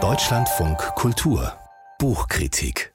Deutschlandfunk 0.00 0.78
Kultur 0.94 1.52
Buchkritik 1.98 2.94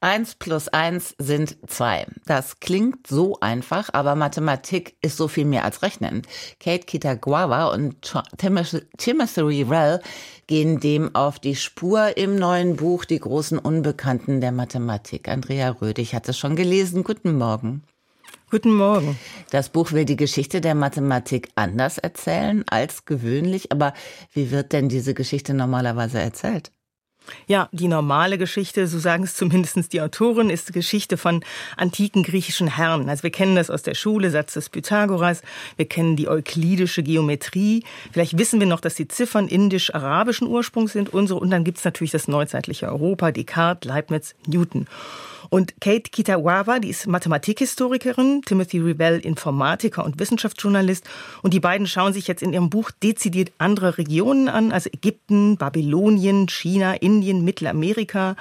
Eins 0.00 0.36
plus 0.36 0.68
eins 0.68 1.16
sind 1.18 1.56
zwei. 1.66 2.06
Das 2.24 2.60
klingt 2.60 3.08
so 3.08 3.38
einfach, 3.40 3.88
aber 3.92 4.14
Mathematik 4.14 4.96
ist 5.00 5.16
so 5.16 5.26
viel 5.26 5.46
mehr 5.46 5.64
als 5.64 5.82
Rechnen. 5.82 6.22
Kate 6.60 6.86
Kitagawa 6.86 7.72
und 7.72 7.96
Timothy 8.98 9.62
Rell 9.64 10.00
gehen 10.46 10.78
dem 10.78 11.16
auf 11.16 11.40
die 11.40 11.56
Spur 11.56 12.16
im 12.16 12.36
neuen 12.36 12.76
Buch 12.76 13.04
Die 13.04 13.18
großen 13.18 13.58
Unbekannten 13.58 14.40
der 14.40 14.52
Mathematik. 14.52 15.28
Andrea 15.28 15.70
Rödig 15.70 16.14
hat 16.14 16.28
es 16.28 16.38
schon 16.38 16.54
gelesen. 16.54 17.02
Guten 17.02 17.36
Morgen. 17.36 17.82
Guten 18.52 18.74
Morgen. 18.74 19.18
Das 19.50 19.70
Buch 19.70 19.92
will 19.92 20.04
die 20.04 20.16
Geschichte 20.16 20.60
der 20.60 20.74
Mathematik 20.74 21.48
anders 21.54 21.96
erzählen 21.96 22.64
als 22.68 23.06
gewöhnlich, 23.06 23.72
aber 23.72 23.94
wie 24.34 24.50
wird 24.50 24.74
denn 24.74 24.90
diese 24.90 25.14
Geschichte 25.14 25.54
normalerweise 25.54 26.20
erzählt? 26.20 26.70
Ja, 27.46 27.70
die 27.72 27.88
normale 27.88 28.36
Geschichte, 28.36 28.86
so 28.88 28.98
sagen 28.98 29.24
es 29.24 29.36
zumindest 29.36 29.94
die 29.94 30.02
Autoren, 30.02 30.50
ist 30.50 30.68
die 30.68 30.72
Geschichte 30.74 31.16
von 31.16 31.42
antiken 31.78 32.24
griechischen 32.24 32.76
Herren. 32.76 33.08
Also 33.08 33.22
wir 33.22 33.30
kennen 33.30 33.56
das 33.56 33.70
aus 33.70 33.84
der 33.84 33.94
Schule, 33.94 34.30
Satz 34.30 34.52
des 34.52 34.68
Pythagoras, 34.68 35.40
wir 35.78 35.86
kennen 35.86 36.16
die 36.16 36.28
euklidische 36.28 37.02
Geometrie, 37.02 37.84
vielleicht 38.12 38.36
wissen 38.36 38.60
wir 38.60 38.66
noch, 38.66 38.80
dass 38.80 38.96
die 38.96 39.08
Ziffern 39.08 39.48
indisch-arabischen 39.48 40.46
Ursprungs 40.46 40.92
sind 40.92 41.10
so. 41.26 41.40
Und 41.40 41.48
dann 41.48 41.64
gibt's 41.64 41.84
natürlich 41.84 42.10
das 42.10 42.28
neuzeitliche 42.28 42.88
Europa, 42.88 43.32
Descartes, 43.32 43.88
Leibniz, 43.88 44.34
Newton. 44.46 44.86
Und 45.52 45.82
Kate 45.82 46.08
Kitawawa, 46.10 46.78
die 46.78 46.88
ist 46.88 47.06
Mathematikhistorikerin, 47.06 48.40
Timothy 48.40 48.78
Revell 48.78 49.18
Informatiker 49.18 50.02
und 50.02 50.18
Wissenschaftsjournalist. 50.18 51.04
Und 51.42 51.52
die 51.52 51.60
beiden 51.60 51.86
schauen 51.86 52.14
sich 52.14 52.26
jetzt 52.26 52.42
in 52.42 52.54
ihrem 52.54 52.70
Buch 52.70 52.90
dezidiert 52.90 53.52
andere 53.58 53.98
Regionen 53.98 54.48
an, 54.48 54.72
also 54.72 54.88
Ägypten, 54.90 55.58
Babylonien, 55.58 56.48
China, 56.48 56.94
Indien, 56.94 57.44
Mittelamerika 57.44 58.34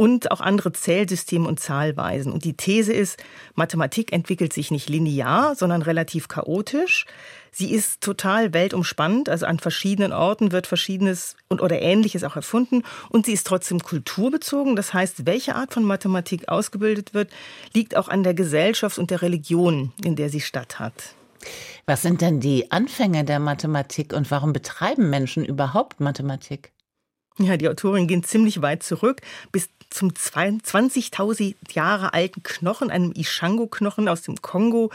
und 0.00 0.30
auch 0.30 0.40
andere 0.40 0.72
Zählsysteme 0.72 1.46
und 1.46 1.60
Zahlweisen. 1.60 2.32
Und 2.32 2.44
die 2.44 2.56
These 2.56 2.90
ist, 2.90 3.22
Mathematik 3.54 4.14
entwickelt 4.14 4.50
sich 4.54 4.70
nicht 4.70 4.88
linear, 4.88 5.54
sondern 5.54 5.82
relativ 5.82 6.26
chaotisch. 6.26 7.04
Sie 7.52 7.70
ist 7.70 8.00
total 8.00 8.54
weltumspannend, 8.54 9.28
also 9.28 9.44
an 9.44 9.58
verschiedenen 9.58 10.14
Orten 10.14 10.52
wird 10.52 10.66
Verschiedenes 10.66 11.36
und 11.50 11.60
oder 11.60 11.82
Ähnliches 11.82 12.24
auch 12.24 12.34
erfunden 12.34 12.82
und 13.10 13.26
sie 13.26 13.34
ist 13.34 13.46
trotzdem 13.46 13.80
kulturbezogen. 13.80 14.74
Das 14.74 14.94
heißt, 14.94 15.26
welche 15.26 15.54
Art 15.54 15.74
von 15.74 15.84
Mathematik 15.84 16.48
ausgebildet 16.48 17.12
wird, 17.12 17.30
liegt 17.74 17.94
auch 17.94 18.08
an 18.08 18.22
der 18.22 18.32
Gesellschaft 18.32 18.98
und 18.98 19.10
der 19.10 19.20
Religion, 19.20 19.92
in 20.02 20.16
der 20.16 20.30
sie 20.30 20.40
statt 20.40 20.78
hat. 20.78 20.94
Was 21.84 22.00
sind 22.00 22.22
denn 22.22 22.40
die 22.40 22.72
Anfänge 22.72 23.24
der 23.24 23.38
Mathematik 23.38 24.14
und 24.14 24.30
warum 24.30 24.54
betreiben 24.54 25.10
Menschen 25.10 25.44
überhaupt 25.44 26.00
Mathematik? 26.00 26.72
Ja, 27.40 27.56
die 27.56 27.70
Autorin 27.70 28.06
gehen 28.06 28.22
ziemlich 28.22 28.60
weit 28.60 28.82
zurück, 28.82 29.22
bis 29.50 29.70
zum 29.88 30.10
20.000 30.10 31.54
Jahre 31.72 32.12
alten 32.12 32.42
Knochen, 32.42 32.90
einem 32.90 33.12
Ishango-Knochen 33.12 34.08
aus 34.08 34.22
dem 34.22 34.42
Kongo, 34.42 34.90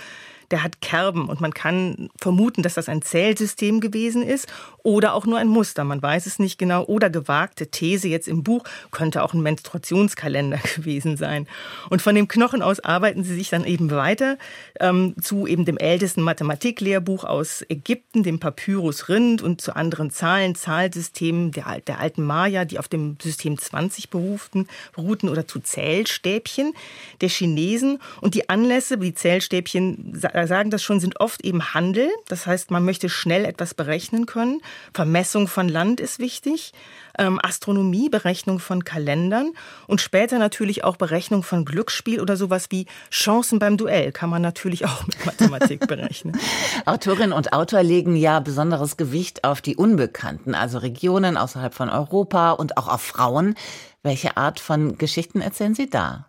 der 0.52 0.64
hat 0.64 0.82
Kerben 0.82 1.28
und 1.28 1.42
man 1.42 1.54
kann 1.54 2.10
vermuten, 2.18 2.62
dass 2.62 2.76
das 2.76 2.90
ein 2.90 3.02
Zählsystem 3.02 3.80
gewesen 3.80 4.24
ist 4.24 4.48
oder 4.86 5.16
auch 5.16 5.26
nur 5.26 5.40
ein 5.40 5.48
Muster. 5.48 5.84
Man 5.84 6.02
weiß 6.02 6.28
es 6.28 6.38
nicht 6.38 6.60
genau. 6.60 6.84
Oder 6.86 7.10
gewagte 7.10 7.68
These 7.68 8.08
jetzt 8.08 8.28
im 8.28 8.44
Buch 8.44 8.64
könnte 8.92 9.24
auch 9.24 9.34
ein 9.34 9.42
Menstruationskalender 9.42 10.60
gewesen 10.76 11.18
sein. 11.18 11.48
Und 11.90 12.04
von 12.04 12.14
dem 12.14 12.28
Knochen 12.28 12.62
aus 12.62 12.80
arbeiten 12.80 13.24
sie 13.24 13.34
sich 13.34 13.50
dann 13.50 13.66
eben 13.66 13.90
weiter 13.90 14.38
ähm, 14.80 15.16
zu 15.20 15.48
eben 15.48 15.66
dem 15.66 15.78
ältesten 15.78 16.22
Mathematiklehrbuch 16.22 17.24
aus 17.24 17.66
Ägypten, 17.68 18.22
dem 18.22 18.40
Papyrus 18.40 19.10
Rind 19.10 19.42
und 19.42 19.60
zu 19.60 19.76
anderen 19.76 20.12
Zahlen, 20.12 20.54
Zahlsystemen 20.54 21.52
der, 21.52 21.82
der 21.82 22.00
alten 22.00 22.24
Maya, 22.24 22.64
die 22.66 22.78
auf 22.78 22.88
dem 22.88 23.18
System 23.20 23.58
20 23.58 24.12
berufen, 24.12 24.68
beruhten 24.94 25.30
oder 25.30 25.48
zu 25.48 25.60
Zählstäbchen 25.60 26.74
der 27.22 27.30
Chinesen. 27.30 28.00
Und 28.22 28.36
die 28.36 28.50
Anlässe, 28.50 29.00
die 29.00 29.16
Zählstäbchen 29.16 30.14
sagen 30.44 30.70
das 30.70 30.84
schon, 30.84 31.00
sind 31.00 31.20
oft 31.20 31.44
eben 31.46 31.74
Handel. 31.74 32.10
Das 32.28 32.46
heißt, 32.46 32.70
man 32.70 32.84
möchte 32.84 33.10
schnell 33.10 33.46
etwas 33.46 33.74
berechnen 33.74 34.26
können. 34.26 34.62
Vermessung 34.94 35.48
von 35.48 35.70
Land 35.70 36.02
ist 36.02 36.20
wichtig. 36.20 36.74
Ähm, 37.18 37.40
Astronomie, 37.42 38.10
Berechnung 38.10 38.60
von 38.60 38.84
Kalendern 38.84 39.54
und 39.88 40.02
später 40.02 40.38
natürlich 40.38 40.84
auch 40.84 40.98
Berechnung 40.98 41.44
von 41.44 41.64
Glücksspiel 41.64 42.20
oder 42.20 42.36
sowas 42.36 42.68
wie 42.72 42.88
Chancen 43.10 43.60
beim 43.60 43.78
Duell 43.78 44.12
kann 44.12 44.30
man 44.30 44.42
natürlich 44.42 44.86
auch 44.86 45.08
mit 45.08 45.26
Mathematik 45.26 45.80
berechnen. 45.88 46.38
Autorin 46.86 47.32
und 47.32 47.54
Autor 47.54 47.84
legen 47.84 48.18
ja 48.18 48.42
besonderes 48.42 48.98
Gewicht 48.98 49.46
auf 49.46 49.62
die 49.62 49.78
Unbekannten, 49.78 50.56
also 50.56 50.80
Regionen 50.80 51.38
außerhalb 51.38 51.74
von 51.74 51.90
Europa 51.90 52.52
und 52.52 52.78
auch 52.78 52.90
auf 52.90 53.02
Frauen. 53.02 53.56
Welche 54.04 54.36
Art 54.36 54.60
von 54.60 54.98
Geschichten 54.98 55.40
erzählen 55.40 55.74
Sie 55.74 55.90
da? 55.90 56.28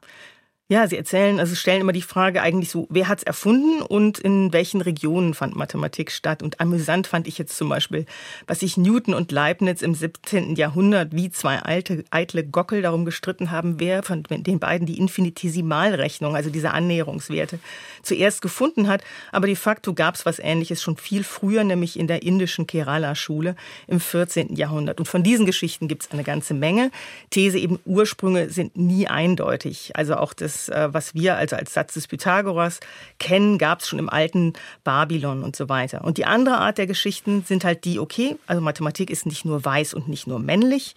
Ja, 0.69 0.89
sie 0.89 0.97
erzählen, 0.97 1.39
also 1.39 1.55
stellen 1.55 1.83
immer 1.83 1.93
die 1.93 2.03
Frage 2.03 2.43
eigentlich 2.43 2.71
so, 2.71 2.89
wer 2.91 3.07
hat's 3.07 3.23
erfunden 3.23 3.83
und 3.83 4.19
in 4.19 4.53
welchen 4.53 4.81
Regionen 4.81 5.33
fand 5.33 5.55
Mathematik 5.55 6.11
statt? 6.11 6.43
Und 6.43 6.59
amüsant 6.59 7.07
fand 7.07 7.29
ich 7.29 7.39
jetzt 7.39 7.57
zum 7.57 7.69
Beispiel, 7.69 8.05
was 8.49 8.59
sich 8.59 8.77
Newton 8.77 9.15
und 9.15 9.31
Leibniz 9.31 9.81
im 9.81 9.95
17. 9.95 10.57
Jahrhundert 10.57 11.15
wie 11.15 11.31
zwei 11.31 11.61
alte, 11.61 12.05
eitle 12.11 12.43
Gockel 12.45 12.83
darum 12.83 13.05
gestritten 13.05 13.53
haben, 13.53 13.79
wer 13.79 14.03
von 14.03 14.25
den 14.25 14.59
beiden 14.59 14.89
die 14.89 14.99
Infinitesimalrechnung, 14.99 16.35
also 16.35 16.51
diese 16.51 16.73
Annäherungswerte, 16.73 17.61
zuerst 18.03 18.43
gefunden 18.43 18.89
hat. 18.89 19.05
Aber 19.31 19.47
de 19.47 19.55
facto 19.55 19.95
gab's 19.95 20.27
was 20.27 20.41
Ähnliches 20.41 20.83
schon 20.83 20.97
viel 20.97 21.23
früher, 21.23 21.63
nämlich 21.63 21.97
in 21.97 22.09
der 22.09 22.25
indischen 22.25 22.67
Kerala-Schule 22.67 23.55
im 23.87 24.01
14. 24.01 24.57
Jahrhundert. 24.57 24.99
Und 24.99 25.07
von 25.07 25.23
diesen 25.23 25.47
Geschichten 25.47 25.87
gibt's 25.87 26.11
eine 26.11 26.25
ganze 26.25 26.55
Menge. 26.55 26.91
These 27.31 27.57
eben, 27.57 27.79
Ursprünge 27.85 28.51
sind 28.51 28.77
nie 28.77 29.07
eindeutig. 29.07 29.93
Also 29.95 30.17
auch 30.17 30.33
das 30.33 30.56
das, 30.57 30.69
äh, 30.69 30.93
was 30.93 31.15
wir 31.15 31.37
also 31.37 31.57
als 31.57 31.75
Satz 31.75 31.95
des 31.95 32.07
Pythagoras 32.07 32.81
kennen, 33.19 33.59
gab 33.59 33.81
es 33.81 33.89
schon 33.89 33.99
im 33.99 34.09
alten 34.09 34.55
Babylon 34.85 35.43
und 35.43 35.57
so 35.57 35.69
weiter. 35.69 36.05
Und 36.05 36.19
die 36.19 36.25
andere 36.25 36.59
Art 36.59 36.79
der 36.79 36.87
Geschichten 36.87 37.45
sind 37.47 37.65
halt 37.65 37.85
die, 37.85 37.99
okay, 37.99 38.37
also 38.47 38.63
Mathematik 38.63 39.11
ist 39.11 39.27
nicht 39.27 39.45
nur 39.45 39.65
weiß 39.65 39.95
und 39.95 40.09
nicht 40.09 40.27
nur 40.27 40.39
männlich, 40.39 40.95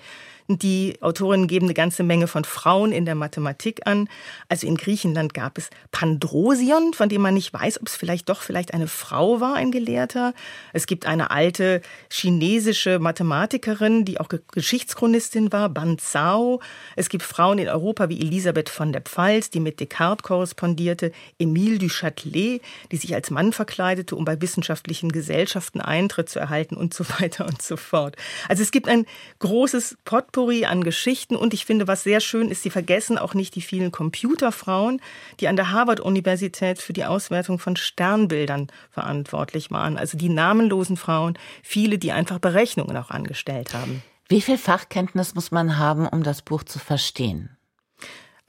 die 0.57 0.97
Autorinnen 0.99 1.47
geben 1.47 1.67
eine 1.67 1.75
ganze 1.75 2.01
Menge 2.01 2.27
von 2.27 2.43
Frauen 2.43 2.91
in 2.91 3.05
der 3.05 3.13
Mathematik 3.13 3.85
an. 3.85 4.09
Also 4.47 4.65
in 4.65 4.77
Griechenland 4.77 5.35
gab 5.35 5.59
es 5.59 5.69
Pandrosion, 5.91 6.93
von 6.93 7.07
dem 7.07 7.21
man 7.21 7.35
nicht 7.35 7.53
weiß, 7.53 7.79
ob 7.79 7.87
es 7.87 7.95
vielleicht 7.95 8.29
doch 8.29 8.41
vielleicht 8.41 8.73
eine 8.73 8.87
Frau 8.87 9.39
war, 9.39 9.53
ein 9.53 9.71
Gelehrter. 9.71 10.33
Es 10.73 10.87
gibt 10.87 11.05
eine 11.05 11.29
alte 11.29 11.81
chinesische 12.11 12.97
Mathematikerin, 12.97 14.05
die 14.05 14.19
auch 14.19 14.27
Geschichtschronistin 14.51 15.51
war, 15.51 15.69
Ban 15.69 15.99
Zhao. 15.99 16.61
Es 16.95 17.09
gibt 17.09 17.23
Frauen 17.23 17.59
in 17.59 17.69
Europa 17.69 18.09
wie 18.09 18.19
Elisabeth 18.19 18.69
von 18.69 18.91
der 18.91 19.01
Pfalz, 19.01 19.51
die 19.51 19.59
mit 19.59 19.79
Descartes 19.79 20.23
korrespondierte, 20.23 21.11
Émile 21.39 21.77
du 21.77 21.89
Châtelet, 21.89 22.61
die 22.91 22.97
sich 22.97 23.13
als 23.13 23.29
Mann 23.29 23.53
verkleidete, 23.53 24.15
um 24.15 24.25
bei 24.25 24.41
wissenschaftlichen 24.41 25.11
Gesellschaften 25.11 25.79
Eintritt 25.79 26.29
zu 26.29 26.39
erhalten 26.39 26.75
und 26.75 26.93
so 26.93 27.05
weiter 27.19 27.45
und 27.45 27.61
so 27.61 27.77
fort. 27.77 28.15
Also 28.47 28.63
es 28.63 28.71
gibt 28.71 28.87
ein 28.87 29.05
großes 29.37 29.97
Potpourri 30.05 30.38
Potpourri 30.39 30.63
an 30.63 30.85
Geschichten 30.85 31.35
und 31.35 31.53
ich 31.53 31.65
finde, 31.65 31.87
was 31.87 32.03
sehr 32.03 32.21
schön 32.21 32.49
ist, 32.49 32.63
sie 32.63 32.69
vergessen 32.69 33.17
auch 33.17 33.33
nicht 33.33 33.55
die 33.55 33.61
vielen 33.61 33.91
Computerfrauen, 33.91 35.01
die 35.41 35.49
an 35.49 35.57
der 35.57 35.71
Harvard-Universität 35.71 36.79
für 36.79 36.93
die 36.93 37.03
Auswertung 37.03 37.59
von 37.59 37.75
Sternbildern 37.75 38.67
verantwortlich 38.89 39.69
waren. 39.69 39.97
Also 39.97 40.17
die 40.17 40.29
namenlosen 40.29 40.95
Frauen, 40.95 41.37
viele, 41.61 41.97
die 41.97 42.13
einfach 42.13 42.39
Berechnungen 42.39 42.95
auch 42.95 43.09
angestellt 43.09 43.73
haben. 43.73 44.01
Wie 44.29 44.39
viel 44.39 44.57
Fachkenntnis 44.57 45.35
muss 45.35 45.51
man 45.51 45.77
haben, 45.77 46.07
um 46.07 46.23
das 46.23 46.41
Buch 46.41 46.63
zu 46.63 46.79
verstehen? 46.79 47.49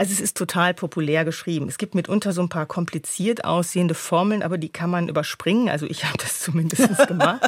Also 0.00 0.15
es 0.15 0.21
ist 0.22 0.38
total 0.38 0.72
populär 0.72 1.27
geschrieben. 1.27 1.69
Es 1.69 1.77
gibt 1.77 1.94
mitunter 1.94 2.33
so 2.33 2.41
ein 2.41 2.49
paar 2.49 2.65
kompliziert 2.65 3.44
aussehende 3.44 3.93
Formeln, 3.93 4.43
aber 4.43 4.56
die 4.56 4.71
kann 4.71 4.88
man 4.88 5.11
überspringen. 5.11 5.69
Also 5.69 5.84
ich 5.84 6.05
habe 6.06 6.16
das 6.16 6.41
zumindest 6.41 6.88
gemacht. 7.06 7.47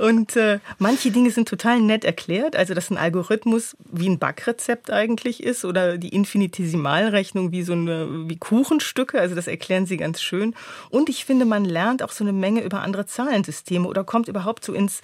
Und 0.00 0.34
äh, 0.34 0.58
manche 0.78 1.12
Dinge 1.12 1.30
sind 1.30 1.46
total 1.46 1.80
nett 1.80 2.04
erklärt. 2.04 2.56
Also 2.56 2.74
dass 2.74 2.90
ein 2.90 2.98
Algorithmus 2.98 3.76
wie 3.84 4.08
ein 4.08 4.18
Backrezept 4.18 4.90
eigentlich 4.90 5.40
ist 5.40 5.64
oder 5.64 5.96
die 5.96 6.08
Infinitesimalrechnung 6.08 7.52
wie 7.52 7.62
so 7.62 7.74
eine 7.74 8.28
wie 8.28 8.36
Kuchenstücke. 8.36 9.20
Also 9.20 9.36
das 9.36 9.46
erklären 9.46 9.86
sie 9.86 9.96
ganz 9.96 10.20
schön. 10.20 10.56
Und 10.90 11.08
ich 11.08 11.24
finde, 11.24 11.44
man 11.44 11.64
lernt 11.64 12.02
auch 12.02 12.10
so 12.10 12.24
eine 12.24 12.32
Menge 12.32 12.64
über 12.64 12.82
andere 12.82 13.06
Zahlensysteme 13.06 13.86
oder 13.86 14.02
kommt 14.02 14.26
überhaupt 14.26 14.64
so 14.64 14.72
ins 14.72 15.02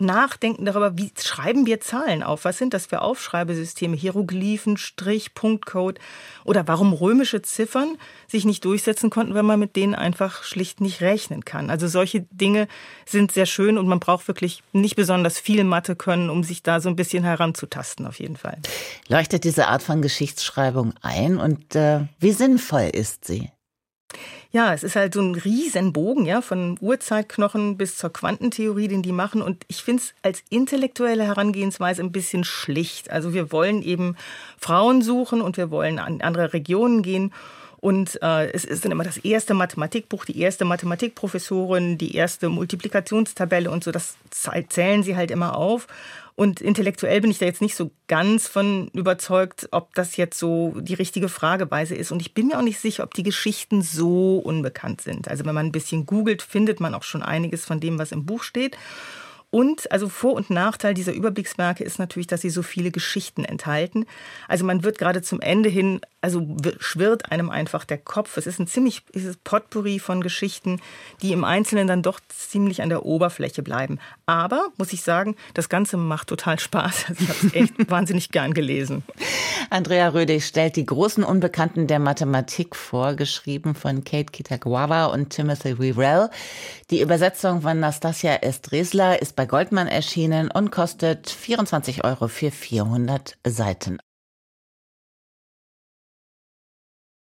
Nachdenken 0.00 0.64
darüber, 0.64 0.96
wie 0.96 1.12
schreiben 1.18 1.66
wir 1.66 1.80
Zahlen 1.80 2.22
auf? 2.22 2.44
Was 2.44 2.58
sind 2.58 2.74
das 2.74 2.86
für 2.86 3.02
Aufschreibesysteme? 3.02 3.96
Hieroglyphen, 3.96 4.76
Strich, 4.76 5.34
Punktcode 5.34 5.98
oder 6.44 6.66
warum 6.66 6.92
römische 6.92 7.42
Ziffern 7.42 7.96
sich 8.26 8.44
nicht 8.44 8.64
durchsetzen 8.64 9.10
konnten, 9.10 9.34
wenn 9.34 9.44
man 9.44 9.60
mit 9.60 9.76
denen 9.76 9.94
einfach 9.94 10.42
schlicht 10.42 10.80
nicht 10.80 11.00
rechnen 11.00 11.44
kann. 11.44 11.70
Also 11.70 11.86
solche 11.88 12.22
Dinge 12.30 12.68
sind 13.06 13.32
sehr 13.32 13.46
schön 13.46 13.78
und 13.78 13.86
man 13.86 14.00
braucht 14.00 14.26
wirklich 14.28 14.62
nicht 14.72 14.96
besonders 14.96 15.38
viel 15.38 15.64
Mathe 15.64 15.96
können, 15.96 16.30
um 16.30 16.42
sich 16.44 16.62
da 16.62 16.80
so 16.80 16.88
ein 16.88 16.96
bisschen 16.96 17.24
heranzutasten 17.24 18.06
auf 18.06 18.18
jeden 18.18 18.36
Fall. 18.36 18.58
Leuchtet 19.08 19.44
diese 19.44 19.68
Art 19.68 19.82
von 19.82 20.02
Geschichtsschreibung 20.02 20.94
ein 21.02 21.38
und 21.38 21.74
äh, 21.76 22.00
wie 22.18 22.32
sinnvoll 22.32 22.90
ist 22.92 23.24
sie? 23.24 23.50
Ja, 24.52 24.74
es 24.74 24.82
ist 24.82 24.96
halt 24.96 25.14
so 25.14 25.20
ein 25.20 25.36
Riesenbogen, 25.36 26.26
ja, 26.26 26.42
von 26.42 26.76
Urzeitknochen 26.80 27.76
bis 27.76 27.96
zur 27.96 28.12
Quantentheorie, 28.12 28.88
den 28.88 29.02
die 29.02 29.12
machen. 29.12 29.42
Und 29.42 29.64
ich 29.68 29.84
finde 29.84 30.02
es 30.02 30.14
als 30.22 30.42
intellektuelle 30.50 31.22
Herangehensweise 31.24 32.02
ein 32.02 32.10
bisschen 32.10 32.42
schlicht. 32.42 33.10
Also 33.10 33.32
wir 33.32 33.52
wollen 33.52 33.82
eben 33.82 34.16
Frauen 34.58 35.02
suchen 35.02 35.40
und 35.40 35.56
wir 35.56 35.70
wollen 35.70 36.00
an 36.00 36.20
andere 36.20 36.52
Regionen 36.52 37.02
gehen. 37.02 37.32
Und 37.80 38.22
äh, 38.22 38.50
es 38.52 38.64
ist 38.64 38.84
dann 38.84 38.92
immer 38.92 39.04
das 39.04 39.16
erste 39.16 39.54
Mathematikbuch, 39.54 40.26
die 40.26 40.38
erste 40.38 40.66
Mathematikprofessorin, 40.66 41.96
die 41.96 42.14
erste 42.14 42.50
Multiplikationstabelle 42.50 43.70
und 43.70 43.82
so. 43.82 43.90
Das 43.90 44.16
zählen 44.30 45.02
sie 45.02 45.16
halt 45.16 45.30
immer 45.30 45.56
auf. 45.56 45.86
Und 46.36 46.60
intellektuell 46.60 47.20
bin 47.20 47.30
ich 47.30 47.38
da 47.38 47.46
jetzt 47.46 47.60
nicht 47.60 47.74
so 47.74 47.90
ganz 48.06 48.48
von 48.48 48.88
überzeugt, 48.94 49.68
ob 49.72 49.94
das 49.94 50.16
jetzt 50.16 50.38
so 50.38 50.74
die 50.78 50.94
richtige 50.94 51.28
Frageweise 51.28 51.94
ist. 51.94 52.12
Und 52.12 52.20
ich 52.20 52.34
bin 52.34 52.48
mir 52.48 52.58
auch 52.58 52.62
nicht 52.62 52.80
sicher, 52.80 53.04
ob 53.04 53.14
die 53.14 53.22
Geschichten 53.22 53.82
so 53.82 54.38
unbekannt 54.38 55.00
sind. 55.00 55.28
Also 55.28 55.44
wenn 55.44 55.54
man 55.54 55.66
ein 55.66 55.72
bisschen 55.72 56.06
googelt, 56.06 56.42
findet 56.42 56.80
man 56.80 56.94
auch 56.94 57.02
schon 57.02 57.22
einiges 57.22 57.64
von 57.64 57.80
dem, 57.80 57.98
was 57.98 58.12
im 58.12 58.24
Buch 58.24 58.42
steht. 58.42 58.76
Und 59.50 59.90
also 59.90 60.08
Vor- 60.08 60.34
und 60.34 60.48
Nachteil 60.48 60.94
dieser 60.94 61.12
Überblickswerke 61.12 61.82
ist 61.82 61.98
natürlich, 61.98 62.28
dass 62.28 62.40
sie 62.40 62.50
so 62.50 62.62
viele 62.62 62.92
Geschichten 62.92 63.44
enthalten. 63.44 64.06
Also 64.46 64.64
man 64.64 64.84
wird 64.84 64.96
gerade 64.98 65.22
zum 65.22 65.40
Ende 65.40 65.68
hin, 65.68 66.00
also 66.20 66.46
schwirrt 66.78 67.30
einem 67.32 67.50
einfach 67.50 67.84
der 67.84 67.98
Kopf. 67.98 68.36
Es 68.36 68.46
ist 68.46 68.58
ein 68.58 68.66
ziemlich 68.66 69.02
ist 69.12 69.42
Potpourri 69.44 69.98
von 69.98 70.20
Geschichten, 70.20 70.80
die 71.22 71.32
im 71.32 71.44
Einzelnen 71.44 71.86
dann 71.86 72.02
doch 72.02 72.20
ziemlich 72.28 72.82
an 72.82 72.90
der 72.90 73.06
Oberfläche 73.06 73.62
bleiben. 73.62 73.98
Aber, 74.26 74.68
muss 74.76 74.92
ich 74.92 75.02
sagen, 75.02 75.36
das 75.54 75.68
Ganze 75.68 75.96
macht 75.96 76.28
total 76.28 76.58
Spaß. 76.58 77.06
Also 77.08 77.22
ich 77.22 77.28
habe 77.28 77.46
es 77.46 77.54
echt 77.54 77.74
wahnsinnig 77.90 78.30
gern 78.30 78.52
gelesen. 78.52 79.02
Andrea 79.70 80.08
Rödig 80.08 80.44
stellt 80.44 80.76
die 80.76 80.86
großen 80.86 81.24
Unbekannten 81.24 81.86
der 81.86 81.98
Mathematik 81.98 82.76
vor, 82.76 83.14
geschrieben 83.14 83.74
von 83.74 84.04
Kate 84.04 84.30
Kitagawa 84.32 85.06
und 85.06 85.30
Timothy 85.30 85.72
Revell. 85.72 86.28
Die 86.90 87.00
Übersetzung 87.00 87.62
von 87.62 87.80
Nastasia 87.80 88.36
Estresla 88.36 89.14
ist 89.14 89.36
bei 89.36 89.46
Goldman 89.46 89.86
erschienen 89.86 90.50
und 90.50 90.70
kostet 90.70 91.30
24 91.30 92.04
Euro 92.04 92.28
für 92.28 92.50
400 92.50 93.38
Seiten. 93.46 93.98